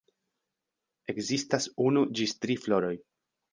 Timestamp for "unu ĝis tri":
1.91-2.59